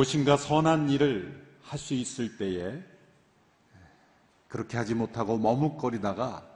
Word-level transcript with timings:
무엇인가 0.00 0.38
선한 0.38 0.88
일을 0.88 1.46
할 1.62 1.78
수 1.78 1.92
있을 1.92 2.38
때에 2.38 2.82
그렇게 4.48 4.78
하지 4.78 4.94
못하고 4.94 5.36
머뭇거리다가 5.36 6.48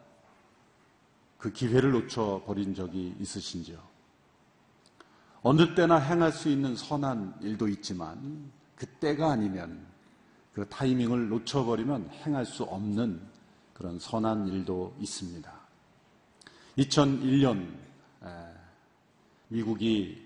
그 1.36 1.52
기회를 1.52 1.90
놓쳐버린 1.92 2.74
적이 2.74 3.14
있으신지요? 3.20 3.78
어느 5.42 5.74
때나 5.74 5.98
행할 5.98 6.32
수 6.32 6.48
있는 6.48 6.74
선한 6.74 7.40
일도 7.42 7.68
있지만 7.68 8.50
그 8.76 8.86
때가 8.86 9.32
아니면 9.32 9.86
그 10.54 10.66
타이밍을 10.66 11.28
놓쳐버리면 11.28 12.10
행할 12.24 12.46
수 12.46 12.62
없는 12.62 13.20
그런 13.74 13.98
선한 13.98 14.48
일도 14.48 14.96
있습니다. 15.00 15.52
2001년 16.78 17.68
미국이 19.48 20.23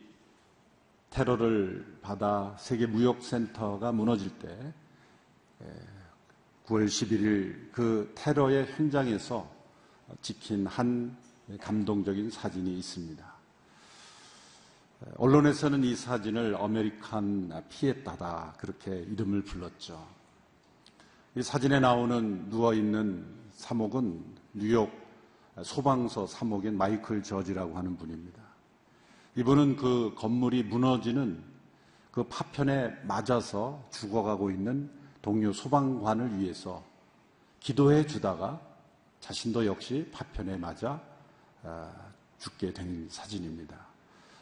테러를 1.10 1.98
받아 2.02 2.54
세계 2.58 2.86
무역센터가 2.86 3.92
무너질 3.92 4.30
때 4.38 4.74
9월 6.66 6.86
11일 6.86 7.72
그 7.72 8.12
테러의 8.14 8.66
현장에서 8.66 9.50
찍힌 10.22 10.66
한 10.66 11.16
감동적인 11.60 12.30
사진이 12.30 12.78
있습니다. 12.78 13.38
언론에서는 15.16 15.84
이 15.84 15.94
사진을 15.94 16.56
American 16.56 17.64
피에타다 17.68 18.54
그렇게 18.58 18.90
이름을 18.90 19.42
불렀죠. 19.44 20.06
이 21.36 21.42
사진에 21.42 21.80
나오는 21.80 22.48
누워있는 22.48 23.24
사목은 23.52 24.24
뉴욕 24.54 24.90
소방서 25.62 26.26
사목인 26.26 26.76
마이클 26.76 27.22
저지라고 27.22 27.76
하는 27.76 27.96
분입니다. 27.96 28.47
이분은 29.38 29.76
그 29.76 30.12
건물이 30.16 30.64
무너지는 30.64 31.40
그 32.10 32.24
파편에 32.24 32.88
맞아서 33.04 33.86
죽어가고 33.92 34.50
있는 34.50 34.90
동료 35.22 35.52
소방관을 35.52 36.40
위해서 36.40 36.82
기도해 37.60 38.04
주다가 38.04 38.60
자신도 39.20 39.64
역시 39.64 40.08
파편에 40.10 40.56
맞아 40.56 41.00
아, 41.62 41.92
죽게 42.40 42.72
된 42.72 43.06
사진입니다. 43.08 43.78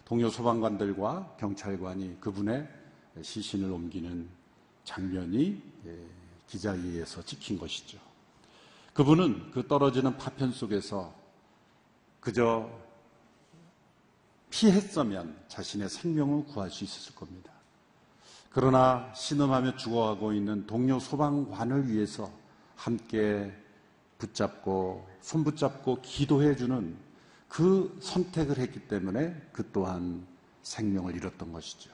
동료 0.07 0.31
소방관들과 0.31 1.37
경찰관이 1.39 2.19
그분의 2.19 2.67
시신을 3.21 3.71
옮기는 3.71 4.27
장면이 4.85 5.63
예, 5.85 6.07
기자에 6.47 6.79
의해서 6.79 7.23
찍힌 7.23 7.59
것이죠. 7.59 7.99
그분은 8.95 9.51
그 9.51 9.69
떨어지는 9.69 10.17
파편 10.17 10.53
속에서 10.53 11.13
그저 12.19 12.86
피했으면 14.57 15.37
자신의 15.49 15.91
생명을 15.91 16.47
구할 16.47 16.71
수 16.71 16.83
있었을 16.83 17.15
겁니다. 17.15 17.53
그러나 18.49 19.13
신음하며 19.15 19.77
죽어가고 19.77 20.33
있는 20.33 20.67
동료 20.67 20.99
소방관을 20.99 21.89
위해서 21.89 22.33
함께 22.75 23.53
붙잡고 24.17 25.07
손붙잡고 25.21 26.01
기도해주는 26.01 26.97
그 27.49 27.99
선택을 28.01 28.57
했기 28.57 28.81
때문에 28.89 29.49
그 29.53 29.71
또한 29.73 30.27
생명을 30.63 31.15
잃었던 31.17 31.53
것이죠. 31.53 31.91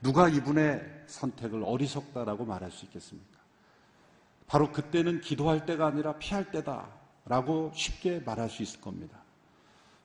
누가 0.00 0.28
이분의 0.28 1.04
선택을 1.06 1.62
어리석다라고 1.64 2.44
말할 2.44 2.72
수 2.72 2.86
있겠습니까? 2.86 3.38
바로 4.48 4.72
그때는 4.72 5.20
기도할 5.20 5.64
때가 5.64 5.86
아니라 5.86 6.18
피할 6.18 6.50
때다라고 6.50 7.70
쉽게 7.72 8.18
말할 8.26 8.50
수 8.50 8.64
있을 8.64 8.80
겁니다. 8.80 9.22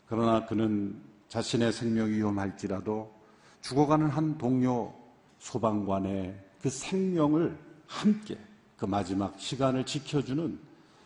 그러나 0.05 0.45
그는 0.45 1.16
자신의 1.29 1.73
생명이 1.73 2.13
위험할지라도 2.13 3.13
죽어가는 3.61 4.07
한 4.07 4.37
동료 4.37 4.93
소방관의 5.39 6.37
그 6.61 6.69
생명을 6.69 7.57
함께 7.85 8.37
그 8.77 8.85
마지막 8.85 9.39
시간을 9.39 9.85
지켜주는 9.85 10.59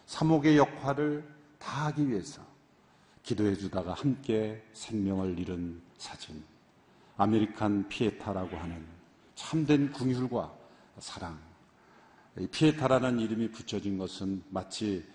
사목의 0.06 0.58
역할을 0.58 1.28
다하기 1.60 2.10
위해서 2.10 2.42
기도해 3.24 3.56
주다가 3.56 3.94
함께 3.94 4.64
생명을 4.74 5.38
잃은 5.40 5.82
사진. 5.98 6.44
American 7.18 7.88
피에타라고 7.88 8.58
하는 8.58 8.84
참된 9.36 9.92
긍휼과 9.92 10.54
사랑. 11.00 11.40
피에타라는 12.52 13.20
이름이 13.20 13.52
붙여진 13.52 13.98
것은 13.98 14.44
마치 14.50 15.06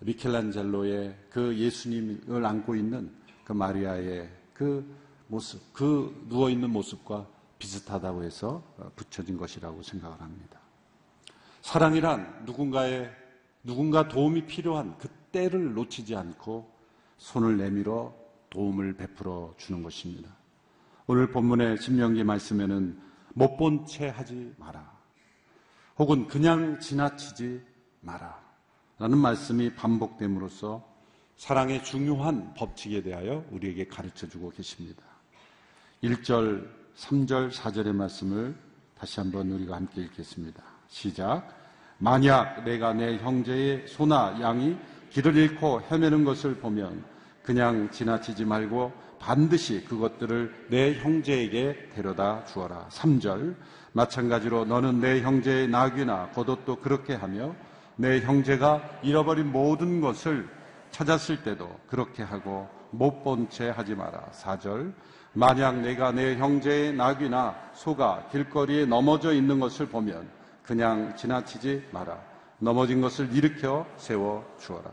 미켈란젤로의 0.00 1.16
그 1.30 1.56
예수님을 1.56 2.44
안고 2.44 2.74
있는 2.74 3.12
그 3.44 3.52
마리아의 3.52 4.41
그 4.54 4.84
모습, 5.28 5.72
그 5.72 6.24
누워있는 6.28 6.70
모습과 6.70 7.26
비슷하다고 7.58 8.24
해서 8.24 8.62
붙여진 8.96 9.36
것이라고 9.36 9.82
생각을 9.82 10.20
합니다. 10.20 10.60
사랑이란 11.62 12.44
누군가의, 12.44 13.10
누군가 13.62 14.08
도움이 14.08 14.46
필요한 14.46 14.98
그 14.98 15.08
때를 15.30 15.74
놓치지 15.74 16.16
않고 16.16 16.70
손을 17.18 17.56
내밀어 17.56 18.12
도움을 18.50 18.94
베풀어 18.94 19.54
주는 19.56 19.82
것입니다. 19.82 20.28
오늘 21.06 21.30
본문의 21.30 21.78
신명기 21.78 22.24
말씀에는 22.24 23.00
못 23.34 23.56
본 23.56 23.86
채 23.86 24.08
하지 24.08 24.54
마라. 24.58 24.92
혹은 25.98 26.26
그냥 26.26 26.80
지나치지 26.80 27.62
마라. 28.00 28.40
라는 28.98 29.18
말씀이 29.18 29.74
반복됨으로써 29.74 30.91
사랑의 31.42 31.82
중요한 31.82 32.54
법칙에 32.54 33.02
대하여 33.02 33.44
우리에게 33.50 33.88
가르쳐 33.88 34.28
주고 34.28 34.50
계십니다. 34.50 35.02
1절, 36.04 36.68
3절, 36.96 37.50
4절의 37.50 37.92
말씀을 37.92 38.54
다시 38.96 39.18
한번 39.18 39.50
우리가 39.50 39.74
함께 39.74 40.02
읽겠습니다. 40.02 40.62
시작. 40.86 41.48
만약 41.98 42.62
내가 42.62 42.92
내 42.92 43.16
형제의 43.16 43.88
소나 43.88 44.38
양이 44.40 44.76
길을 45.10 45.34
잃고 45.34 45.82
헤매는 45.90 46.22
것을 46.22 46.54
보면 46.58 47.04
그냥 47.42 47.90
지나치지 47.90 48.44
말고 48.44 48.92
반드시 49.18 49.84
그것들을 49.84 50.68
내 50.70 50.94
형제에게 50.94 51.88
데려다 51.92 52.44
주어라. 52.44 52.88
3절. 52.88 53.56
마찬가지로 53.94 54.66
너는 54.66 55.00
내 55.00 55.22
형제의 55.22 55.66
나귀나 55.66 56.30
겉옷도 56.30 56.76
그렇게 56.76 57.14
하며 57.14 57.52
내 57.96 58.20
형제가 58.20 59.00
잃어버린 59.02 59.50
모든 59.50 60.00
것을 60.00 60.61
찾았을 60.92 61.42
때도 61.42 61.68
그렇게 61.88 62.22
하고 62.22 62.68
못 62.90 63.24
본 63.24 63.48
채 63.48 63.70
하지 63.70 63.94
마라. 63.94 64.30
4절. 64.32 64.92
만약 65.32 65.80
내가 65.80 66.12
내 66.12 66.36
형제의 66.36 66.92
낙이나 66.94 67.56
소가 67.74 68.28
길거리에 68.30 68.84
넘어져 68.84 69.32
있는 69.32 69.58
것을 69.60 69.88
보면 69.88 70.28
그냥 70.62 71.16
지나치지 71.16 71.88
마라. 71.90 72.22
넘어진 72.58 73.00
것을 73.00 73.34
일으켜 73.34 73.86
세워 73.96 74.44
주어라. 74.60 74.90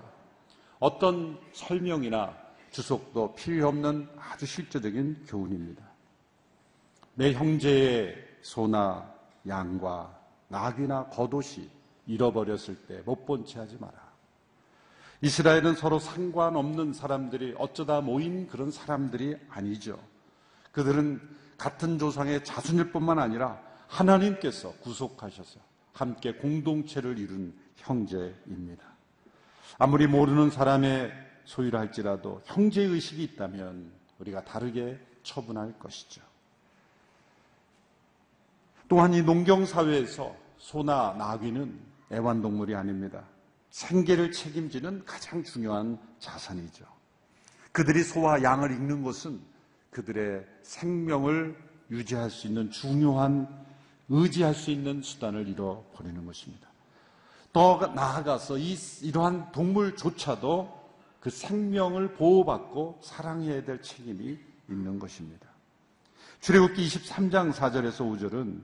어떤 0.79 1.37
설명이나 1.53 2.33
주석도 2.71 3.35
필요 3.35 3.67
없는 3.67 4.07
아주 4.17 4.45
실제적인 4.45 5.25
교훈입니다. 5.27 5.83
내 7.15 7.33
형제의 7.33 8.15
소나 8.41 9.11
양과 9.47 10.17
낙이나 10.47 11.07
겉옷이 11.07 11.69
잃어버렸을 12.07 12.75
때 12.87 13.01
못 13.05 13.25
본 13.25 13.45
채 13.45 13.59
하지 13.59 13.77
마라. 13.77 14.08
이스라엘은 15.21 15.75
서로 15.75 15.99
상관없는 15.99 16.93
사람들이 16.93 17.55
어쩌다 17.57 17.99
모인 18.01 18.47
그런 18.47 18.71
사람들이 18.71 19.35
아니죠. 19.49 19.99
그들은 20.71 21.19
같은 21.57 21.99
조상의 21.99 22.45
자손일 22.45 22.91
뿐만 22.91 23.19
아니라 23.19 23.61
하나님께서 23.87 24.71
구속하셔서 24.79 25.59
함께 25.93 26.33
공동체를 26.33 27.17
이룬 27.17 27.53
형제입니다. 27.75 28.83
아무리 29.77 30.07
모르는 30.07 30.51
사람의 30.51 31.11
소유라 31.45 31.79
할지라도 31.79 32.41
형제의식이 32.45 33.23
있다면 33.23 33.91
우리가 34.19 34.45
다르게 34.45 34.99
처분할 35.23 35.77
것이죠. 35.79 36.21
또한 38.87 39.13
이 39.13 39.21
농경사회에서 39.21 40.35
소나 40.57 41.15
나귀는 41.17 41.79
애완동물이 42.11 42.75
아닙니다. 42.75 43.23
생계를 43.69 44.31
책임지는 44.31 45.05
가장 45.05 45.43
중요한 45.43 45.99
자산이죠. 46.19 46.85
그들이 47.71 48.03
소와 48.03 48.43
양을 48.43 48.71
읽는 48.71 49.03
것은 49.03 49.39
그들의 49.91 50.45
생명을 50.63 51.55
유지할 51.91 52.29
수 52.29 52.47
있는 52.47 52.69
중요한 52.71 53.47
의지할 54.09 54.53
수 54.53 54.71
있는 54.71 55.01
수단을 55.01 55.47
잃어버리는 55.47 56.25
것입니다. 56.25 56.67
더 57.53 57.77
나아가서 57.95 58.57
이, 58.57 58.75
이러한 59.01 59.51
동물조차도 59.51 60.79
그 61.19 61.29
생명을 61.29 62.13
보호받고 62.13 63.01
사랑해야 63.03 63.63
될 63.63 63.81
책임이 63.81 64.37
있는 64.69 64.99
것입니다. 64.99 65.47
출애굽기 66.41 66.87
23장 66.87 67.51
4절에서 67.51 67.97
5절은 67.97 68.61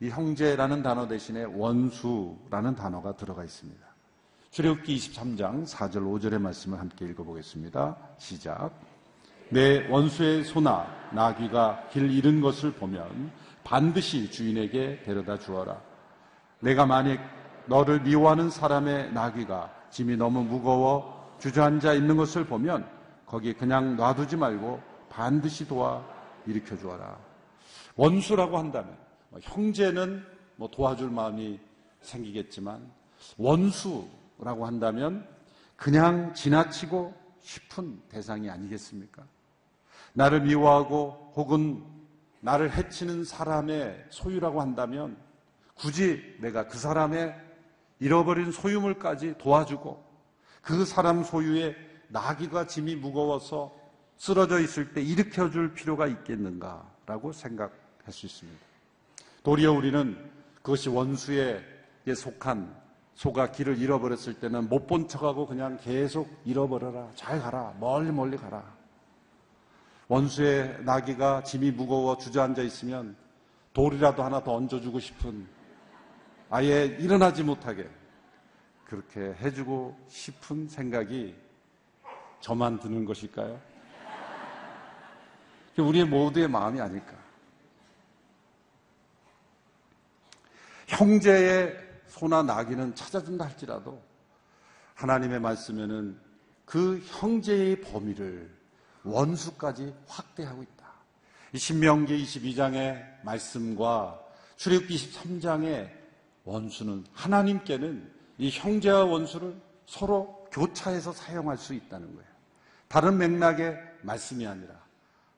이 0.00 0.10
형제라는 0.10 0.82
단어 0.82 1.08
대신에 1.08 1.44
원수라는 1.44 2.74
단어가 2.74 3.16
들어가 3.16 3.44
있습니다. 3.44 3.93
출애굽기 4.54 4.94
23장 4.94 5.66
4절 5.66 5.94
5절의 5.94 6.40
말씀을 6.40 6.78
함께 6.78 7.06
읽어보겠습니다. 7.06 7.96
시작. 8.18 8.70
내 9.48 9.84
원수의 9.88 10.44
소나 10.44 10.86
나귀가 11.12 11.88
길 11.90 12.08
잃은 12.08 12.40
것을 12.40 12.72
보면 12.72 13.32
반드시 13.64 14.30
주인에게 14.30 15.02
데려다 15.02 15.40
주어라. 15.40 15.82
내가 16.60 16.86
만약 16.86 17.18
너를 17.66 18.02
미워하는 18.02 18.48
사람의 18.48 19.12
나귀가 19.12 19.74
짐이 19.90 20.16
너무 20.16 20.44
무거워 20.44 21.36
주저앉아 21.40 21.94
있는 21.94 22.16
것을 22.16 22.46
보면 22.46 22.88
거기 23.26 23.54
그냥 23.54 23.96
놔두지 23.96 24.36
말고 24.36 24.80
반드시 25.08 25.66
도와 25.66 26.06
일으켜 26.46 26.78
주어라. 26.78 27.18
원수라고 27.96 28.56
한다면 28.56 28.96
뭐 29.30 29.40
형제는 29.42 30.24
뭐 30.54 30.70
도와줄 30.70 31.10
마음이 31.10 31.58
생기겠지만 32.02 32.88
원수 33.36 34.06
라고 34.38 34.66
한다면 34.66 35.26
그냥 35.76 36.34
지나치고 36.34 37.14
싶은 37.40 38.00
대상이 38.08 38.50
아니겠습니까? 38.50 39.22
나를 40.12 40.42
미워하고 40.42 41.32
혹은 41.36 41.84
나를 42.40 42.72
해치는 42.72 43.24
사람의 43.24 44.06
소유라고 44.10 44.60
한다면 44.60 45.16
굳이 45.74 46.36
내가 46.40 46.66
그 46.68 46.78
사람의 46.78 47.34
잃어버린 48.00 48.52
소유물까지 48.52 49.38
도와주고 49.38 50.04
그 50.62 50.84
사람 50.84 51.22
소유의 51.24 51.76
나귀가 52.08 52.66
짐이 52.66 52.96
무거워서 52.96 53.74
쓰러져 54.16 54.60
있을 54.60 54.92
때 54.92 55.02
일으켜 55.02 55.50
줄 55.50 55.74
필요가 55.74 56.06
있겠는가라고 56.06 57.32
생각할 57.32 57.72
수 58.10 58.26
있습니다. 58.26 58.58
도리어 59.42 59.72
우리는 59.72 60.30
그것이 60.56 60.88
원수에 60.88 61.62
속한 62.14 62.83
소가 63.14 63.50
길을 63.50 63.78
잃어버렸을 63.78 64.34
때는 64.34 64.68
못 64.68 64.86
본 64.86 65.08
척하고 65.08 65.46
그냥 65.46 65.78
계속 65.82 66.28
잃어버려라. 66.44 67.10
잘 67.14 67.40
가라. 67.40 67.74
멀리 67.80 68.10
멀리 68.10 68.36
가라. 68.36 68.62
원수의 70.08 70.82
나귀가 70.84 71.42
짐이 71.42 71.70
무거워 71.72 72.18
주저앉아 72.18 72.62
있으면 72.62 73.16
돌이라도 73.72 74.22
하나 74.22 74.42
더 74.42 74.54
얹어주고 74.54 75.00
싶은 75.00 75.46
아예 76.50 76.84
일어나지 76.84 77.42
못하게 77.42 77.88
그렇게 78.84 79.34
해주고 79.40 79.96
싶은 80.08 80.68
생각이 80.68 81.34
저만 82.40 82.78
드는 82.78 83.04
것일까요? 83.06 83.58
우리의 85.78 86.04
모두의 86.04 86.46
마음이 86.46 86.80
아닐까. 86.80 87.14
형제의 90.86 91.83
소나 92.14 92.44
나귀는 92.44 92.94
찾아준다 92.94 93.44
할지라도 93.46 94.00
하나님의 94.94 95.40
말씀에는 95.40 96.16
그 96.64 97.02
형제의 97.06 97.80
범위를 97.80 98.56
원수까지 99.02 99.92
확대하고 100.06 100.62
있다. 100.62 100.92
신명기 101.56 102.24
22장의 102.24 103.24
말씀과 103.24 104.20
출애굽기 104.56 104.96
23장의 104.96 105.90
원수는 106.44 107.04
하나님께는 107.12 108.12
이 108.38 108.48
형제와 108.50 109.04
원수를 109.06 109.60
서로 109.86 110.46
교차해서 110.52 111.12
사용할 111.12 111.58
수 111.58 111.74
있다는 111.74 112.14
거예요. 112.14 112.30
다른 112.86 113.18
맥락의 113.18 113.76
말씀이 114.02 114.46
아니라 114.46 114.74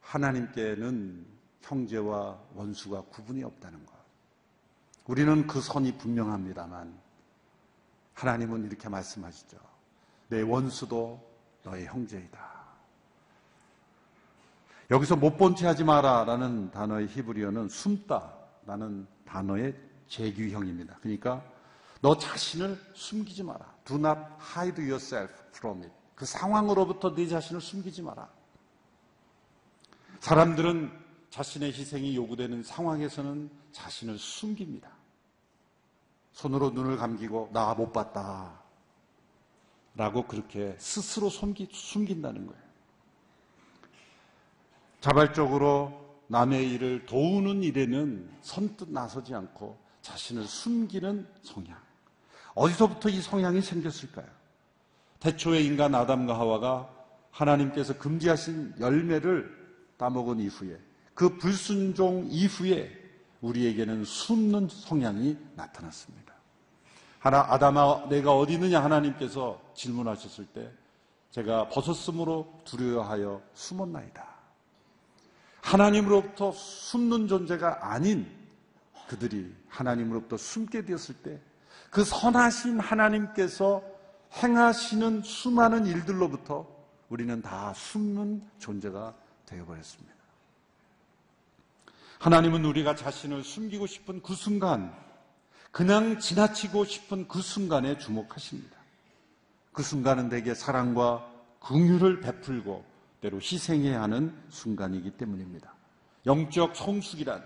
하나님께는 0.03 1.25
형제와 1.63 2.39
원수가 2.55 3.01
구분이 3.05 3.43
없다는 3.45 3.85
것. 3.87 3.96
우리는 5.07 5.47
그 5.47 5.61
선이 5.61 5.99
분명합니다만 5.99 6.99
하나님은 8.15 8.65
이렇게 8.67 8.89
말씀하시죠. 8.89 9.57
내 10.29 10.43
원수도 10.43 11.21
너의 11.63 11.87
형제이다. 11.87 12.57
여기서 14.91 15.17
못 15.17 15.37
본 15.37 15.55
채 15.57 15.67
하지 15.67 15.85
마라 15.85 16.25
라는 16.25 16.71
단어의 16.71 17.09
히브리어는 17.09 17.69
숨다 17.69 18.33
라는 18.67 19.07
단어의 19.25 19.75
재규형입니다. 20.09 20.99
그러니까 21.01 21.43
너 22.01 22.17
자신을 22.17 22.79
숨기지 22.95 23.43
마라. 23.43 23.75
Do 23.85 23.97
not 23.97 24.21
hide 24.57 24.83
yourself 24.83 25.33
from 25.55 25.83
it. 25.83 25.93
그 26.15 26.25
상황으로부터 26.25 27.15
네 27.15 27.27
자신을 27.27 27.61
숨기지 27.61 28.03
마라. 28.03 28.29
사람들은 30.21 30.91
자신의 31.31 31.73
희생이 31.73 32.17
요구되는 32.17 32.63
상황에서는 32.63 33.51
자신을 33.73 34.19
숨깁니다. 34.19 34.96
손으로 36.37 36.71
눈을 36.71 36.99
감기고 36.99 37.51
나 37.53 37.75
못 37.75 37.93
봤다. 37.93 38.61
라고 39.95 40.27
그렇게 40.27 40.77
스스로 40.79 41.31
숨기, 41.31 41.67
숨긴다는 41.73 42.47
거예요. 42.47 42.63
자발적으로 45.01 46.19
남의 46.27 46.71
일을 46.73 47.07
도우는 47.07 47.63
일에는 47.63 48.31
선뜻 48.43 48.91
나서지 48.91 49.35
않고 49.35 49.79
자신을 50.03 50.45
숨기는 50.45 51.27
성향. 51.43 51.79
어디서부터 52.55 53.09
이 53.09 53.23
성향이 53.23 53.63
생겼을까요? 53.63 54.27
태초의 55.21 55.65
인간 55.65 55.95
아담과 55.95 56.39
하와가 56.39 56.93
하나님께서 57.31 57.97
금지하신 57.97 58.75
열매를 58.79 59.51
따먹은 59.97 60.41
이후에 60.41 60.79
그 61.15 61.39
불순종 61.39 62.27
이후에 62.29 63.06
우리에게는 63.47 64.05
숨는 64.05 64.69
성향이 64.69 65.37
나타났습니다. 65.55 66.35
하나 67.19 67.41
아담아 67.53 68.09
내가 68.09 68.37
어디 68.37 68.55
있느냐 68.55 68.83
하나님께서 68.83 69.61
질문하셨을 69.75 70.47
때 70.47 70.71
제가 71.31 71.69
벗었으므로 71.69 72.61
두려워하여 72.65 73.43
숨었나이다. 73.55 74.27
하나님으로부터 75.63 76.53
숨는 76.53 77.27
존재가 77.29 77.93
아닌 77.93 78.27
그들이 79.09 79.55
하나님으로부터 79.69 80.37
숨게 80.37 80.85
되었을 80.85 81.15
때 81.17 81.41
그 81.91 82.05
선하신 82.05 82.79
하나님께서 82.79 83.83
행하시는 84.43 85.23
수많은 85.23 85.87
일들로부터 85.87 86.67
우리는 87.09 87.41
다 87.41 87.73
숨는 87.75 88.43
존재가 88.59 89.15
되어버렸습니다. 89.47 90.16
하나님은 92.27 92.65
우리가 92.65 92.97
자신을 92.97 93.45
숨기고 93.45 93.87
싶은 93.87 94.21
그 94.21 94.35
순간, 94.35 94.93
그냥 95.71 96.19
지나치고 96.19 96.85
싶은 96.85 97.29
그 97.29 97.41
순간에 97.41 97.99
주목하십니다. 97.99 98.77
그 99.71 99.85
순간은 99.85 100.29
대개 100.29 100.53
사랑과 100.53 101.25
긍휼을 101.61 102.19
베풀고 102.19 102.85
때로 103.21 103.37
희생해야 103.37 104.03
하는 104.03 104.37
순간이기 104.49 105.13
때문입니다. 105.13 105.73
영적 106.27 106.75
성숙이란 106.75 107.45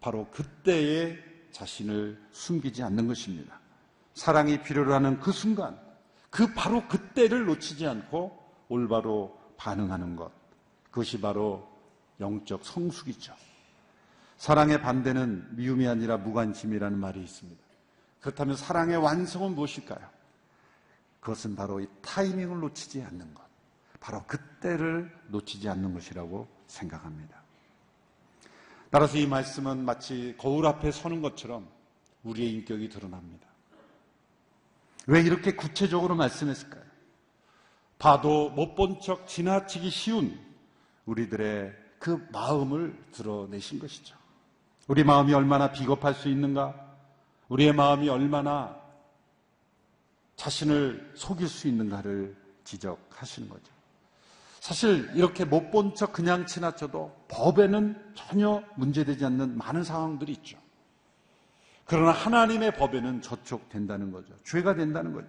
바로 0.00 0.28
그때에 0.32 1.16
자신을 1.50 2.22
숨기지 2.30 2.82
않는 2.82 3.08
것입니다. 3.08 3.58
사랑이 4.12 4.62
필요로 4.62 4.92
하는 4.92 5.18
그 5.18 5.32
순간, 5.32 5.80
그 6.28 6.52
바로 6.52 6.86
그때를 6.88 7.46
놓치지 7.46 7.86
않고 7.86 8.38
올바로 8.68 9.40
반응하는 9.56 10.14
것. 10.16 10.30
그것이 10.90 11.18
바로 11.22 11.66
영적 12.20 12.66
성숙이죠. 12.66 13.32
사랑의 14.40 14.80
반대는 14.80 15.54
미움이 15.56 15.86
아니라 15.86 16.16
무관심이라는 16.16 16.98
말이 16.98 17.22
있습니다. 17.22 17.62
그렇다면 18.20 18.56
사랑의 18.56 18.96
완성은 18.96 19.54
무엇일까요? 19.54 20.00
그것은 21.20 21.54
바로 21.54 21.78
이 21.78 21.86
타이밍을 22.00 22.58
놓치지 22.60 23.02
않는 23.02 23.34
것. 23.34 23.44
바로 24.00 24.24
그때를 24.26 25.14
놓치지 25.28 25.68
않는 25.68 25.92
것이라고 25.92 26.48
생각합니다. 26.68 27.42
따라서 28.88 29.18
이 29.18 29.26
말씀은 29.26 29.84
마치 29.84 30.34
거울 30.38 30.64
앞에 30.64 30.90
서는 30.90 31.20
것처럼 31.20 31.68
우리의 32.22 32.50
인격이 32.54 32.88
드러납니다. 32.88 33.46
왜 35.06 35.20
이렇게 35.20 35.54
구체적으로 35.54 36.14
말씀했을까요? 36.14 36.84
봐도 37.98 38.48
못 38.48 38.74
본 38.74 39.02
척 39.02 39.28
지나치기 39.28 39.90
쉬운 39.90 40.40
우리들의 41.04 41.76
그 41.98 42.26
마음을 42.32 42.98
드러내신 43.12 43.78
것이죠. 43.78 44.18
우리 44.90 45.04
마음이 45.04 45.32
얼마나 45.32 45.70
비겁할 45.70 46.14
수 46.14 46.28
있는가? 46.28 46.74
우리의 47.48 47.72
마음이 47.72 48.08
얼마나 48.08 48.76
자신을 50.34 51.12
속일 51.14 51.46
수 51.46 51.68
있는가를 51.68 52.36
지적하시는 52.64 53.48
거죠. 53.48 53.72
사실 54.58 55.08
이렇게 55.14 55.44
못 55.44 55.70
본 55.70 55.94
척 55.94 56.12
그냥 56.12 56.44
지나쳐도 56.44 57.26
법에는 57.28 58.14
전혀 58.16 58.64
문제되지 58.74 59.24
않는 59.26 59.56
많은 59.56 59.84
상황들이 59.84 60.32
있죠. 60.32 60.58
그러나 61.84 62.10
하나님의 62.10 62.74
법에는 62.74 63.22
저촉된다는 63.22 64.10
거죠. 64.10 64.34
죄가 64.42 64.74
된다는 64.74 65.12
거죠. 65.12 65.28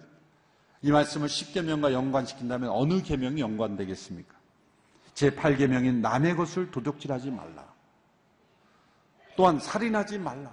이 0.82 0.90
말씀을 0.90 1.28
10계명과 1.28 1.92
연관시킨다면 1.92 2.68
어느 2.70 3.00
계명이 3.00 3.40
연관되겠습니까? 3.40 4.34
제8계명인 5.14 6.00
남의 6.00 6.34
것을 6.34 6.72
도둑질하지 6.72 7.30
말라. 7.30 7.71
또한 9.36 9.58
살인하지 9.58 10.18
말라. 10.18 10.52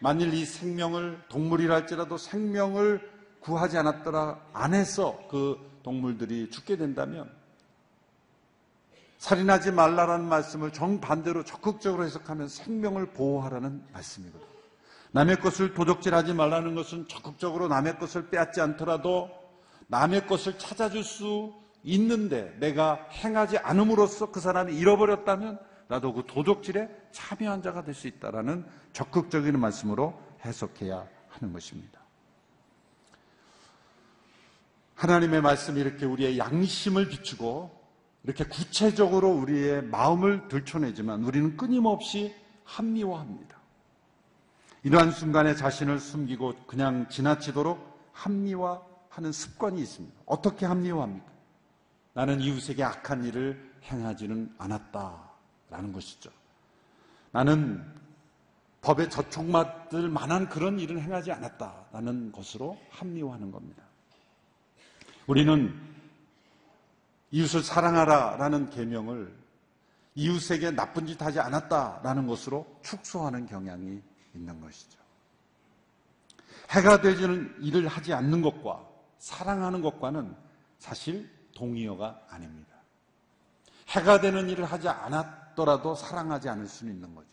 만일 0.00 0.32
이 0.32 0.44
생명을 0.44 1.22
동물이라 1.28 1.74
할지라도 1.74 2.18
생명을 2.18 3.18
구하지 3.40 3.78
않았더라 3.78 4.40
안에서 4.52 5.18
그 5.28 5.58
동물들이 5.82 6.50
죽게 6.50 6.76
된다면 6.76 7.30
살인하지 9.18 9.72
말라라는 9.72 10.26
말씀을 10.26 10.72
정반대로 10.72 11.44
적극적으로 11.44 12.04
해석하면 12.04 12.48
생명을 12.48 13.06
보호하라는 13.06 13.82
말씀이거든요. 13.92 14.48
남의 15.10 15.40
것을 15.40 15.74
도적질하지 15.74 16.34
말라는 16.34 16.74
것은 16.74 17.08
적극적으로 17.08 17.66
남의 17.68 17.98
것을 17.98 18.28
빼앗지 18.28 18.60
않더라도 18.60 19.30
남의 19.88 20.26
것을 20.26 20.58
찾아줄 20.58 21.02
수 21.02 21.52
있는데 21.82 22.54
내가 22.60 23.06
행하지 23.10 23.58
않음으로써 23.58 24.30
그 24.30 24.40
사람이 24.40 24.76
잃어버렸다면 24.76 25.58
나도 25.88 26.12
그 26.12 26.24
도적질에 26.26 26.88
참여한 27.12 27.62
자가 27.62 27.82
될 27.82 27.94
수 27.94 28.06
있다라는 28.06 28.66
적극적인 28.92 29.58
말씀으로 29.58 30.20
해석해야 30.44 31.06
하는 31.28 31.52
것입니다. 31.52 32.00
하나님의 34.94 35.40
말씀이 35.42 35.80
이렇게 35.80 36.04
우리의 36.06 36.38
양심을 36.38 37.08
비추고 37.08 37.76
이렇게 38.24 38.44
구체적으로 38.44 39.30
우리의 39.30 39.82
마음을 39.84 40.48
들춰내지만 40.48 41.24
우리는 41.24 41.56
끊임없이 41.56 42.34
합리화합니다. 42.64 43.56
이러한 44.82 45.10
순간에 45.12 45.54
자신을 45.54 45.98
숨기고 45.98 46.54
그냥 46.66 47.08
지나치도록 47.08 48.10
합리화하는 48.12 49.32
습관이 49.32 49.80
있습니다. 49.80 50.16
어떻게 50.26 50.66
합리화합니까? 50.66 51.26
나는 52.12 52.40
이웃에게 52.40 52.82
악한 52.82 53.24
일을 53.24 53.72
행하지는 53.84 54.54
않았다 54.58 55.27
라는 55.70 55.92
것이죠. 55.92 56.30
나는 57.30 57.84
법에 58.80 59.08
저촉맞을 59.08 60.08
만한 60.08 60.48
그런 60.48 60.78
일을 60.78 61.00
행하지 61.00 61.32
않았다라는 61.32 62.32
것으로 62.32 62.78
합리화하는 62.90 63.50
겁니다. 63.50 63.82
우리는 65.26 65.78
이웃을 67.30 67.62
사랑하라라는 67.62 68.70
계명을 68.70 69.36
이웃에게 70.14 70.70
나쁜 70.70 71.06
짓 71.06 71.20
하지 71.20 71.38
않았다라는 71.38 72.26
것으로 72.26 72.66
축소하는 72.82 73.46
경향이 73.46 74.00
있는 74.34 74.60
것이죠. 74.60 74.98
해가 76.70 77.00
되지는 77.00 77.56
일을 77.60 77.88
하지 77.88 78.12
않는 78.12 78.42
것과 78.42 78.86
사랑하는 79.18 79.82
것과는 79.82 80.34
사실 80.78 81.30
동의어가 81.54 82.20
아닙니다. 82.30 82.74
해가 83.88 84.20
되는 84.20 84.48
일을 84.48 84.64
하지 84.64 84.88
않았 84.88 85.26
더라도 85.58 85.96
사랑하지 85.96 86.48
않을 86.50 86.68
수는 86.68 86.94
있는 86.94 87.16
거죠. 87.16 87.28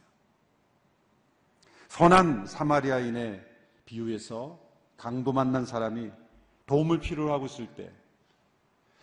선한 1.90 2.48
사마리아인의 2.48 3.46
비유에서 3.86 4.60
강도 4.98 5.32
만난 5.32 5.64
사람이 5.64 6.12
도움을 6.66 7.00
필요로 7.00 7.32
하고 7.32 7.46
있을 7.46 7.68
때 7.76 7.92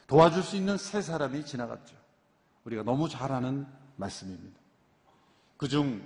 도와줄 0.09 0.43
수 0.43 0.57
있는 0.57 0.77
세 0.77 1.01
사람이 1.01 1.45
지나갔죠. 1.47 1.97
우리가 2.65 2.83
너무 2.83 3.09
잘 3.09 3.31
아는 3.31 3.65
말씀입니다. 3.95 4.59
그 5.57 5.69
중 5.69 6.03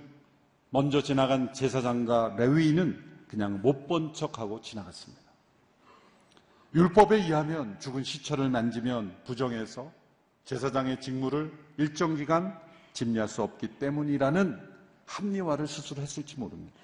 먼저 0.69 1.01
지나간 1.01 1.51
제사장과 1.53 2.35
레위인은 2.37 3.25
그냥 3.27 3.61
못 3.63 3.87
본 3.87 4.13
척하고 4.13 4.61
지나갔습니다. 4.61 5.23
율법에 6.75 7.15
의하면 7.15 7.79
죽은 7.79 8.03
시체를 8.03 8.49
만지면 8.49 9.17
부정해서 9.25 9.91
제사장의 10.45 11.01
직무를 11.01 11.51
일정 11.77 12.15
기간 12.15 12.66
집리할 12.97 13.27
수 13.27 13.43
없기 13.43 13.77
때문이라는 13.77 14.59
합리화를 15.05 15.67
스스로 15.67 16.01
했을지 16.01 16.39
모릅니다. 16.39 16.75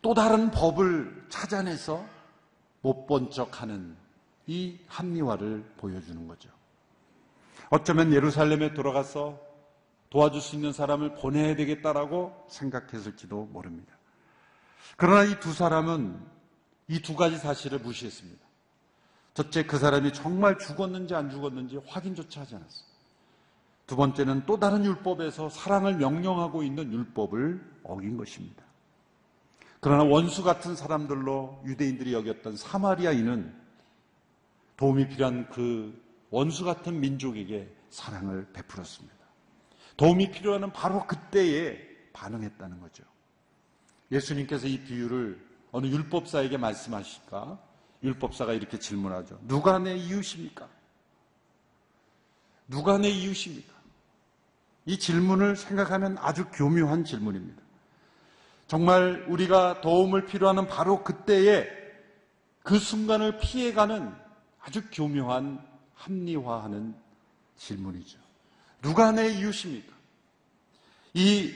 또 0.00 0.14
다른 0.14 0.50
법을 0.50 1.26
찾아내서 1.28 2.04
못 2.80 3.06
본 3.06 3.30
척하는 3.30 3.96
이 4.46 4.78
합리화를 4.86 5.62
보여주는 5.76 6.26
거죠. 6.26 6.48
어쩌면 7.68 8.14
예루살렘에 8.14 8.72
돌아가서 8.72 9.38
도와줄 10.08 10.40
수 10.40 10.56
있는 10.56 10.72
사람을 10.72 11.16
보내야 11.16 11.54
되겠다라고 11.56 12.46
생각했을지도 12.48 13.44
모릅니다. 13.52 13.92
그러나 14.96 15.24
이 15.24 15.38
두 15.38 15.52
사람은 15.52 16.18
이 16.88 17.02
두 17.02 17.14
가지 17.14 17.36
사실을 17.36 17.80
무시했습니다. 17.80 18.42
첫째, 19.34 19.64
그 19.64 19.78
사람이 19.78 20.14
정말 20.14 20.56
죽었는지 20.58 21.14
안 21.14 21.28
죽었는지 21.28 21.76
확인조차 21.86 22.40
하지 22.40 22.54
않았어요. 22.54 22.87
두 23.88 23.96
번째는 23.96 24.44
또 24.44 24.60
다른 24.60 24.84
율법에서 24.84 25.48
사랑을 25.48 25.96
명령하고 25.96 26.62
있는 26.62 26.92
율법을 26.92 27.80
어긴 27.82 28.18
것입니다. 28.18 28.62
그러나 29.80 30.04
원수 30.04 30.44
같은 30.44 30.76
사람들로 30.76 31.62
유대인들이 31.64 32.12
여겼던 32.12 32.58
사마리아인은 32.58 33.58
도움이 34.76 35.08
필요한 35.08 35.48
그 35.48 35.98
원수 36.30 36.66
같은 36.66 37.00
민족에게 37.00 37.74
사랑을 37.88 38.46
베풀었습니다. 38.52 39.16
도움이 39.96 40.32
필요한 40.32 40.70
바로 40.70 41.06
그때에 41.06 41.78
반응했다는 42.12 42.80
거죠. 42.80 43.04
예수님께서 44.12 44.66
이 44.66 44.80
비유를 44.84 45.42
어느 45.72 45.86
율법사에게 45.86 46.58
말씀하실까? 46.58 47.58
율법사가 48.02 48.52
이렇게 48.52 48.78
질문하죠. 48.78 49.40
누가 49.48 49.78
내 49.78 49.96
이웃입니까? 49.96 50.68
누가 52.68 52.98
내 52.98 53.08
이웃입니까? 53.08 53.77
이 54.88 54.98
질문을 54.98 55.54
생각하면 55.54 56.16
아주 56.18 56.46
교묘한 56.46 57.04
질문입니다. 57.04 57.62
정말 58.66 59.26
우리가 59.28 59.82
도움을 59.82 60.24
필요하는 60.24 60.66
바로 60.66 61.04
그때에 61.04 61.68
그 62.62 62.78
순간을 62.78 63.38
피해가는 63.38 64.10
아주 64.62 64.82
교묘한 64.90 65.62
합리화하는 65.94 66.94
질문이죠. 67.58 68.18
누가 68.80 69.12
내 69.12 69.28
이웃입니까? 69.28 69.94
이 71.12 71.52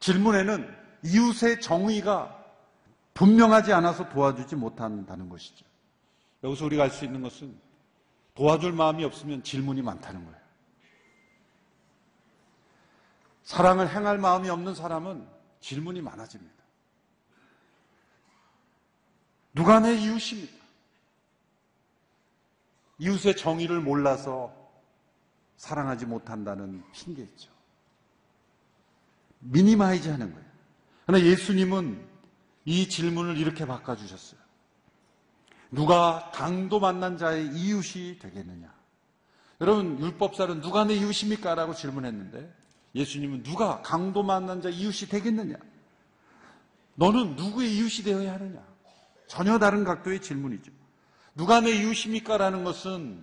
질문에는 0.00 0.74
이웃의 1.04 1.60
정의가 1.60 2.34
분명하지 3.12 3.74
않아서 3.74 4.08
도와주지 4.08 4.56
못한다는 4.56 5.28
것이죠. 5.28 5.66
여기서 6.42 6.64
우리가 6.64 6.84
알 6.84 6.90
수 6.90 7.04
있는 7.04 7.20
것은 7.20 7.54
도와줄 8.34 8.72
마음이 8.72 9.04
없으면 9.04 9.42
질문이 9.42 9.82
많다는 9.82 10.24
거예요. 10.24 10.37
사랑을 13.48 13.88
행할 13.88 14.18
마음이 14.18 14.50
없는 14.50 14.74
사람은 14.74 15.26
질문이 15.60 16.02
많아집니다. 16.02 16.54
누가 19.54 19.80
내 19.80 19.94
이웃입니까? 19.94 20.52
이웃의 22.98 23.36
정의를 23.38 23.80
몰라서 23.80 24.54
사랑하지 25.56 26.04
못한다는 26.04 26.84
핑계죠. 26.92 27.50
minimize 29.38 30.10
하는 30.10 30.30
거예요. 30.30 30.46
그러나 31.06 31.24
예수님은 31.24 32.06
이 32.66 32.86
질문을 32.90 33.38
이렇게 33.38 33.64
바꿔주셨어요. 33.64 34.38
누가 35.70 36.30
강도 36.34 36.80
만난 36.80 37.16
자의 37.16 37.46
이웃이 37.46 38.18
되겠느냐? 38.18 38.70
여러분, 39.62 39.98
율법사는 39.98 40.60
누가 40.60 40.84
내 40.84 40.96
이웃입니까? 40.96 41.54
라고 41.54 41.72
질문했는데 41.72 42.67
예수님은 42.94 43.42
누가 43.42 43.82
강도 43.82 44.22
만난 44.22 44.60
자 44.62 44.68
이웃이 44.68 45.08
되겠느냐? 45.08 45.56
너는 46.94 47.36
누구의 47.36 47.76
이웃이 47.76 48.04
되어야 48.04 48.34
하느냐? 48.34 48.66
전혀 49.26 49.58
다른 49.58 49.84
각도의 49.84 50.20
질문이죠. 50.20 50.72
누가 51.34 51.60
내 51.60 51.70
이웃입니까? 51.70 52.38
라는 52.38 52.64
것은 52.64 53.22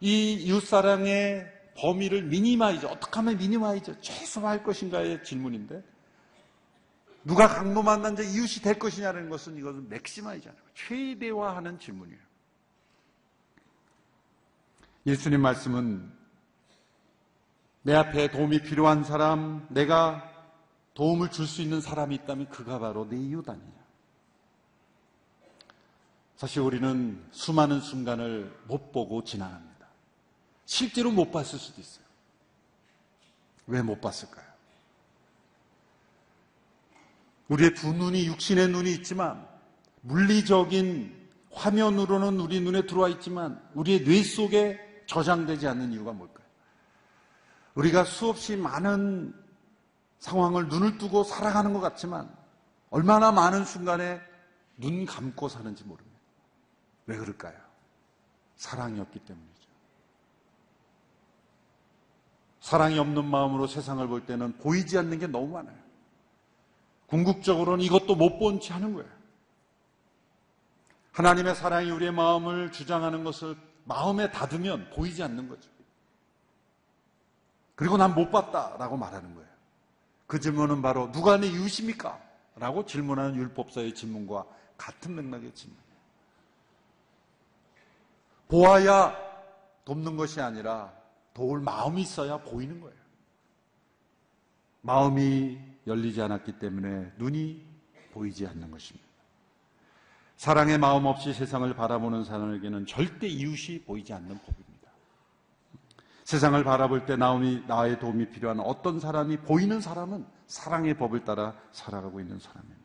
이 0.00 0.34
이웃사랑의 0.34 1.50
범위를 1.78 2.22
minimize, 2.24 2.86
어떻게 2.86 3.16
하면 3.16 3.38
minimize, 3.38 4.00
최소화할 4.00 4.62
것인가의 4.62 5.24
질문인데, 5.24 5.82
누가 7.24 7.48
강도 7.48 7.82
만난 7.82 8.14
자 8.16 8.22
이웃이 8.22 8.62
될 8.62 8.78
것이냐는 8.78 9.30
것은 9.30 9.56
이것은 9.56 9.88
maximize하는 9.88 10.60
거예요. 10.60 10.74
최대화하는 10.74 11.78
질문이에요. 11.78 12.20
예수님 15.06 15.40
말씀은 15.40 16.12
내 17.86 17.94
앞에 17.94 18.30
도움이 18.30 18.62
필요한 18.62 19.04
사람, 19.04 19.66
내가 19.68 20.30
도움을 20.94 21.30
줄 21.30 21.46
수 21.46 21.60
있는 21.60 21.80
사람이 21.82 22.14
있다면 22.14 22.48
그가 22.48 22.78
바로 22.78 23.06
내 23.08 23.16
이웃 23.16 23.46
아니냐. 23.46 23.84
사실 26.36 26.60
우리는 26.62 27.22
수많은 27.30 27.80
순간을 27.80 28.62
못 28.66 28.90
보고 28.90 29.22
지나갑니다. 29.22 29.86
실제로 30.64 31.10
못 31.10 31.30
봤을 31.30 31.58
수도 31.58 31.80
있어요. 31.80 32.04
왜 33.66 33.82
못 33.82 34.00
봤을까요? 34.00 34.44
우리의 37.48 37.74
두 37.74 37.92
눈이 37.92 38.26
육신의 38.26 38.68
눈이 38.68 38.92
있지만 38.94 39.46
물리적인 40.00 41.14
화면으로는 41.52 42.40
우리 42.40 42.60
눈에 42.60 42.86
들어와 42.86 43.08
있지만 43.10 43.62
우리의 43.74 44.04
뇌 44.04 44.22
속에 44.22 45.04
저장되지 45.06 45.66
않는 45.68 45.92
이유가 45.92 46.12
뭘까요? 46.12 46.43
우리가 47.74 48.04
수없이 48.04 48.56
많은 48.56 49.34
상황을 50.18 50.68
눈을 50.68 50.98
뜨고 50.98 51.24
살아가는 51.24 51.72
것 51.72 51.80
같지만 51.80 52.34
얼마나 52.90 53.32
많은 53.32 53.64
순간에 53.64 54.20
눈 54.76 55.04
감고 55.04 55.48
사는지 55.48 55.84
모릅니다. 55.84 56.18
왜 57.06 57.16
그럴까요? 57.16 57.54
사랑이 58.56 59.00
없기 59.00 59.18
때문이죠. 59.20 59.68
사랑이 62.60 62.98
없는 62.98 63.24
마음으로 63.26 63.66
세상을 63.66 64.06
볼 64.08 64.24
때는 64.24 64.56
보이지 64.58 64.96
않는 64.98 65.18
게 65.18 65.26
너무 65.26 65.48
많아요. 65.48 65.76
궁극적으로는 67.08 67.84
이것도 67.84 68.14
못 68.14 68.38
본 68.38 68.60
채 68.60 68.72
하는 68.72 68.94
거예요. 68.94 69.10
하나님의 71.12 71.54
사랑이 71.54 71.90
우리의 71.90 72.12
마음을 72.12 72.72
주장하는 72.72 73.22
것을 73.24 73.56
마음에 73.84 74.30
닫으면 74.30 74.90
보이지 74.90 75.22
않는 75.22 75.48
거죠. 75.48 75.68
그리고 77.74 77.96
난 77.96 78.14
못 78.14 78.30
봤다라고 78.30 78.96
말하는 78.96 79.34
거예요. 79.34 79.48
그 80.26 80.40
질문은 80.40 80.80
바로 80.82 81.10
누가 81.12 81.36
내 81.36 81.46
이웃입니까? 81.46 82.20
라고 82.56 82.84
질문하는 82.86 83.34
율법사의 83.36 83.94
질문과 83.94 84.44
같은 84.76 85.14
맥락의 85.16 85.52
질문이에요. 85.54 85.84
보아야 88.48 89.16
돕는 89.84 90.16
것이 90.16 90.40
아니라 90.40 90.92
도울 91.32 91.60
마음이 91.60 92.02
있어야 92.02 92.38
보이는 92.38 92.80
거예요. 92.80 92.96
마음이 94.82 95.58
열리지 95.86 96.22
않았기 96.22 96.58
때문에 96.58 97.12
눈이 97.16 97.66
보이지 98.12 98.46
않는 98.46 98.70
것입니다. 98.70 99.04
사랑의 100.36 100.78
마음 100.78 101.06
없이 101.06 101.32
세상을 101.32 101.74
바라보는 101.74 102.24
사람에게는 102.24 102.86
절대 102.86 103.26
이웃이 103.26 103.82
보이지 103.82 104.12
않는 104.12 104.38
법입니다. 104.38 104.63
세상을 106.24 106.62
바라볼 106.64 107.04
때 107.04 107.16
나음이, 107.16 107.64
나의 107.66 107.98
도움이 107.98 108.30
필요한 108.30 108.58
어떤 108.60 108.98
사람이 108.98 109.38
보이는 109.38 109.80
사람은 109.80 110.24
사랑의 110.46 110.94
법을 110.94 111.24
따라 111.24 111.54
살아가고 111.70 112.18
있는 112.18 112.38
사람입니다. 112.38 112.82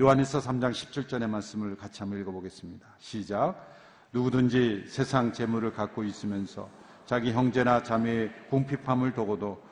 요한일서 0.00 0.40
3장 0.40 0.72
17절의 0.72 1.28
말씀을 1.28 1.76
같이 1.76 2.00
한번 2.00 2.20
읽어보겠습니다. 2.20 2.86
시작. 2.98 3.54
누구든지 4.12 4.84
세상 4.88 5.32
재물을 5.32 5.72
갖고 5.72 6.02
있으면서 6.02 6.68
자기 7.04 7.32
형제나 7.32 7.82
자매의 7.82 8.32
궁핍함을 8.48 9.12
두고도 9.12 9.62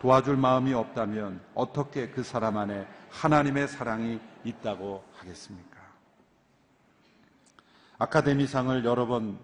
도와줄 0.00 0.36
마음이 0.36 0.72
없다면 0.74 1.40
어떻게 1.54 2.08
그 2.08 2.22
사람 2.22 2.56
안에 2.56 2.86
하나님의 3.10 3.66
사랑이 3.66 4.20
있다고 4.44 5.04
하겠습니까? 5.14 5.78
아카데미상을 7.98 8.84
여러 8.84 9.06
번 9.06 9.38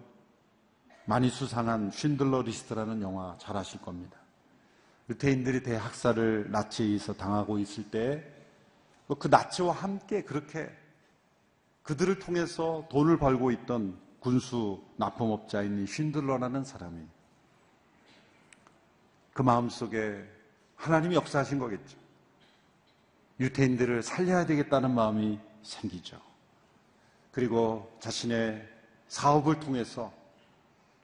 많이 1.05 1.29
수상한 1.29 1.91
쉰들러 1.91 2.41
리스트라는 2.41 3.01
영화 3.01 3.37
잘 3.37 3.55
아실 3.55 3.81
겁니다. 3.81 4.17
유태인들이 5.09 5.63
대학살을 5.63 6.51
나치에 6.51 6.85
의해서 6.85 7.13
당하고 7.13 7.59
있을 7.59 7.89
때 7.91 8.35
그 9.13 9.27
나치와 9.27 9.73
함께 9.73 10.23
그렇게 10.23 10.71
그들을 11.83 12.17
통해서 12.17 12.87
돈을 12.89 13.19
벌고 13.19 13.51
있던 13.51 13.99
군수 14.19 14.81
납품업자인 14.97 15.83
이 15.83 15.87
쉰들러라는 15.87 16.63
사람이 16.63 17.05
그 19.33 19.43
마음속에 19.43 20.23
하나님이 20.75 21.15
역사하신 21.15 21.59
거겠죠. 21.59 21.97
유태인들을 23.39 24.01
살려야 24.01 24.45
되겠다는 24.47 24.91
마음이 24.91 25.39
생기죠. 25.61 26.19
그리고 27.31 27.95
자신의 27.99 28.67
사업을 29.07 29.59
통해서 29.59 30.11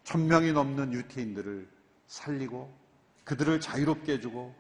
천명이 0.04 0.54
넘는 0.54 0.94
유태인들을 0.94 1.70
살리고 2.08 2.74
그들을 3.24 3.60
자유롭게 3.60 4.14
해주고 4.14 4.54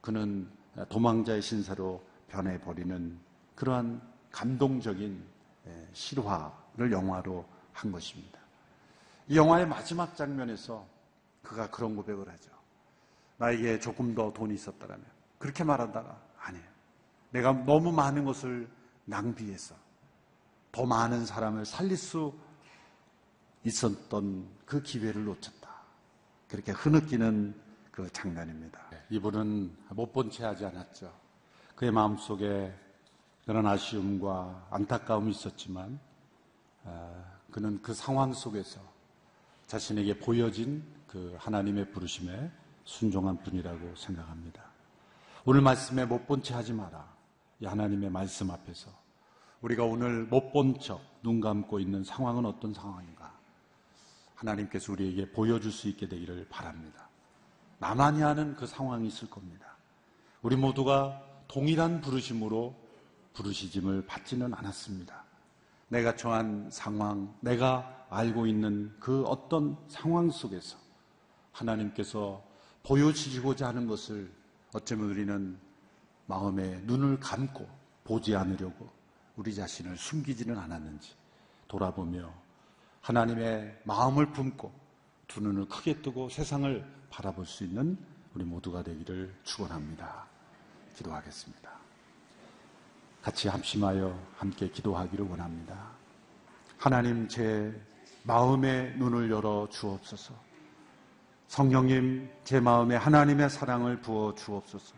그는 0.00 0.48
도망자의 0.88 1.42
신사로 1.42 2.04
변해버리는 2.28 3.18
그러한 3.54 4.00
감동적인 4.30 5.22
실화를 5.92 6.92
영화로 6.92 7.44
한 7.72 7.92
것입니다. 7.92 8.38
이 9.28 9.36
영화의 9.36 9.66
마지막 9.66 10.16
장면에서 10.16 10.86
그가 11.42 11.70
그런 11.70 11.96
고백을 11.96 12.28
하죠. 12.28 12.50
나에게 13.38 13.80
조금 13.80 14.14
더 14.14 14.32
돈이 14.32 14.54
있었다면 14.54 15.04
그렇게 15.38 15.64
말한다가 15.64 16.20
아니에요. 16.38 16.64
내가 17.30 17.52
너무 17.52 17.92
많은 17.92 18.24
것을 18.24 18.68
낭비해서 19.04 19.74
더 20.70 20.86
많은 20.86 21.26
사람을 21.26 21.64
살릴 21.64 21.96
수 21.96 22.32
있었던 23.64 24.46
그 24.64 24.82
기회를 24.82 25.24
놓쳤다. 25.24 25.70
그렇게 26.48 26.72
흐느끼는 26.72 27.54
그 27.90 28.10
장면입니다. 28.12 28.80
이분은 29.10 29.76
못 29.90 30.12
본 30.12 30.30
채 30.30 30.44
하지 30.44 30.64
않았죠. 30.64 31.12
그의 31.74 31.90
마음속에 31.92 32.72
그런 33.44 33.66
아쉬움과 33.66 34.68
안타까움이 34.70 35.30
있었지만 35.30 35.98
아, 36.84 37.24
그는 37.50 37.80
그 37.82 37.92
상황 37.94 38.32
속에서 38.32 38.80
자신에게 39.66 40.18
보여진 40.18 40.82
그 41.06 41.36
하나님의 41.38 41.90
부르심에 41.92 42.50
순종한 42.84 43.36
분이라고 43.42 43.94
생각합니다. 43.96 44.62
오늘 45.44 45.60
말씀에 45.60 46.04
못 46.06 46.26
본 46.26 46.42
채 46.42 46.54
하지 46.54 46.72
마라. 46.72 47.06
이 47.60 47.66
하나님의 47.66 48.10
말씀 48.10 48.50
앞에서 48.50 48.90
우리가 49.60 49.84
오늘 49.84 50.24
못 50.24 50.52
본 50.52 50.78
척 50.80 51.00
눈 51.22 51.40
감고 51.40 51.78
있는 51.78 52.02
상황은 52.02 52.44
어떤 52.46 52.74
상황인가? 52.74 53.21
하나님께서 54.42 54.92
우리에게 54.92 55.30
보여줄 55.30 55.72
수 55.72 55.88
있게 55.88 56.08
되기를 56.08 56.46
바랍니다. 56.48 57.08
나만이 57.78 58.22
아는 58.22 58.54
그 58.54 58.66
상황이 58.66 59.08
있을 59.08 59.30
겁니다. 59.30 59.76
우리 60.42 60.56
모두가 60.56 61.22
동일한 61.48 62.00
부르심으로 62.00 62.74
부르시짐을 63.34 64.06
받지는 64.06 64.52
않았습니다. 64.52 65.24
내가 65.88 66.16
처한 66.16 66.68
상황, 66.70 67.34
내가 67.40 68.06
알고 68.10 68.46
있는 68.46 68.94
그 68.98 69.24
어떤 69.24 69.76
상황 69.88 70.30
속에서 70.30 70.76
하나님께서 71.52 72.42
보여주시고자 72.82 73.68
하는 73.68 73.86
것을 73.86 74.30
어쩌면 74.74 75.10
우리는 75.10 75.58
마음에 76.26 76.80
눈을 76.84 77.20
감고 77.20 77.68
보지 78.04 78.34
않으려고 78.34 78.88
우리 79.36 79.54
자신을 79.54 79.96
숨기지는 79.96 80.58
않았는지 80.58 81.14
돌아보며 81.68 82.32
하나님의 83.02 83.80
마음을 83.84 84.26
품고 84.32 84.72
두 85.26 85.40
눈을 85.40 85.68
크게 85.68 86.02
뜨고 86.02 86.28
세상을 86.28 86.84
바라볼 87.10 87.46
수 87.46 87.64
있는 87.64 87.98
우리 88.34 88.44
모두가 88.44 88.82
되기를 88.82 89.34
축원합니다. 89.42 90.26
기도하겠습니다. 90.96 91.70
같이 93.22 93.48
합심하여 93.48 94.18
함께 94.36 94.68
기도하기를 94.68 95.28
원합니다. 95.28 95.90
하나님 96.78 97.28
제 97.28 97.72
마음의 98.24 98.96
눈을 98.98 99.30
열어 99.30 99.68
주옵소서. 99.70 100.34
성령님 101.48 102.30
제 102.44 102.60
마음에 102.60 102.96
하나님의 102.96 103.50
사랑을 103.50 104.00
부어 104.00 104.34
주옵소서. 104.34 104.94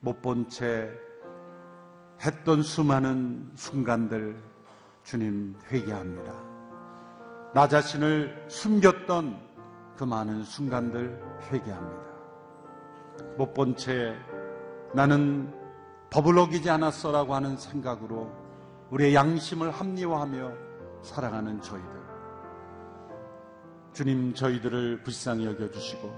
못 0.00 0.20
본 0.20 0.48
채 0.48 0.90
했던 2.24 2.62
수많은 2.62 3.52
순간들 3.54 4.40
주님 5.04 5.56
회개합니다. 5.70 6.51
나 7.54 7.68
자신을 7.68 8.46
숨겼던 8.48 9.38
그 9.96 10.04
많은 10.04 10.42
순간들 10.44 11.20
회개합니다. 11.50 12.02
못 13.36 13.52
본 13.52 13.76
채 13.76 14.16
나는 14.94 15.52
법을 16.10 16.38
어기지 16.38 16.70
않았어라고 16.70 17.34
하는 17.34 17.56
생각으로 17.56 18.30
우리의 18.90 19.14
양심을 19.14 19.70
합리화하며 19.70 20.52
살아가는 21.02 21.60
저희들. 21.60 22.02
주님 23.92 24.34
저희들을 24.34 25.02
불쌍히 25.02 25.46
여겨주시고 25.46 26.10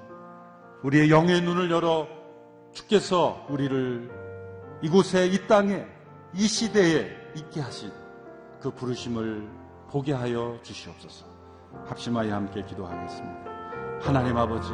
우리의 0.85 1.11
영의 1.11 1.41
눈을 1.43 1.71
열어 1.71 2.07
주께서 2.73 3.45
우리를 3.49 4.79
이곳에 4.83 5.27
이 5.27 5.47
땅에 5.47 5.87
이 6.35 6.47
시대에 6.47 7.11
있게 7.37 7.61
하신 7.61 7.91
그 8.61 8.71
부르심을 8.71 9.64
보게 9.95 10.13
하여 10.13 10.59
주시옵소서. 10.65 11.25
합심하여 11.87 12.35
함께 12.35 12.65
기도하겠습니다. 12.65 13.51
하나님 14.03 14.37
아버지, 14.37 14.73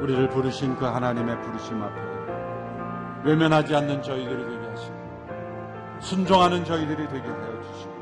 우리를 0.00 0.28
부르신 0.28 0.76
그 0.76 0.84
하나님의 0.84 1.40
부르심 1.42 1.82
앞에 1.82 2.00
외면하지 3.24 3.74
않는 3.74 4.00
저희들이 4.00 4.44
되게 4.44 4.68
하시고 4.68 4.96
순종하는 5.98 6.64
저희들이 6.64 7.08
되게 7.08 7.28
하여 7.28 7.62
주시고 7.62 7.92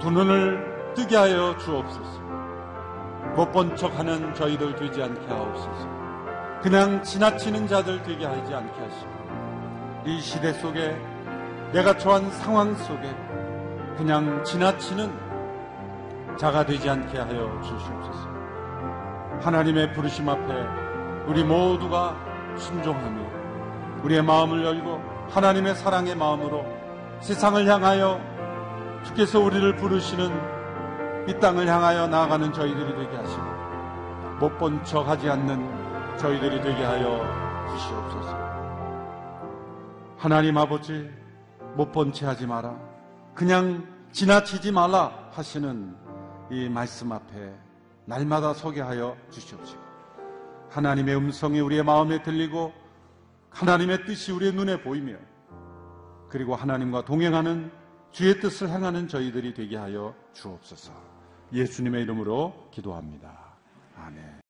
두 0.00 0.10
눈을 0.10 0.94
뜨게 0.94 1.16
하여 1.16 1.54
주옵소서 1.58 2.20
못 3.36 3.52
본 3.52 3.76
척하는 3.76 4.32
저희들 4.32 4.74
되지 4.74 5.02
않게 5.02 5.26
하옵소서 5.26 6.60
그냥 6.62 7.02
지나치는 7.02 7.66
자들 7.66 8.02
되게 8.04 8.24
하지 8.24 8.54
않게 8.54 8.80
하시고 8.80 9.10
이 10.06 10.18
시대 10.18 10.50
속에 10.54 10.96
내가 11.72 11.94
처한 11.98 12.30
상황 12.30 12.74
속에 12.74 13.27
그냥 13.98 14.42
지나치는 14.44 15.12
자가 16.38 16.64
되지 16.64 16.88
않게 16.88 17.18
하여 17.18 17.60
주시옵소서 17.62 18.28
하나님의 19.40 19.92
부르심 19.92 20.28
앞에 20.28 20.66
우리 21.26 21.42
모두가 21.42 22.16
순종하며 22.56 24.00
우리의 24.04 24.22
마음을 24.22 24.64
열고 24.64 25.02
하나님의 25.30 25.74
사랑의 25.74 26.14
마음으로 26.16 26.64
세상을 27.20 27.66
향하여 27.66 28.20
주께서 29.04 29.40
우리를 29.40 29.74
부르시는 29.76 31.26
이 31.28 31.34
땅을 31.40 31.66
향하여 31.66 32.06
나아가는 32.06 32.52
저희들이 32.52 32.94
되게 32.96 33.16
하시고 33.16 33.42
못 34.40 34.56
본 34.58 34.82
척 34.84 35.08
하지 35.08 35.28
않는 35.28 36.16
저희들이 36.18 36.62
되게 36.62 36.84
하여 36.84 37.66
주시옵소서. 37.68 38.38
하나님 40.16 40.56
아버지, 40.56 41.10
못 41.74 41.90
본 41.92 42.12
채 42.12 42.26
하지 42.26 42.46
마라. 42.46 42.87
그냥 43.38 43.86
지나치지 44.10 44.72
말라 44.72 45.30
하시는 45.30 45.94
이 46.50 46.68
말씀 46.68 47.12
앞에 47.12 47.54
날마다 48.04 48.52
서게 48.52 48.80
하여 48.80 49.16
주시옵시고. 49.30 49.80
하나님의 50.70 51.14
음성이 51.14 51.60
우리의 51.60 51.84
마음에 51.84 52.20
들리고 52.20 52.72
하나님의 53.50 54.06
뜻이 54.06 54.32
우리의 54.32 54.54
눈에 54.54 54.82
보이며 54.82 55.14
그리고 56.28 56.56
하나님과 56.56 57.04
동행하는 57.04 57.70
주의 58.10 58.40
뜻을 58.40 58.70
행하는 58.70 59.06
저희들이 59.06 59.54
되게 59.54 59.76
하여 59.76 60.16
주옵소서. 60.32 60.90
예수님의 61.52 62.02
이름으로 62.02 62.70
기도합니다. 62.72 63.30
아멘. 63.96 64.40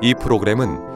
이 0.00 0.14
프로그램은 0.14 0.95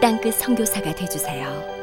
땅끝 0.00 0.34
선교사가 0.34 0.94
되주세요. 0.94 1.77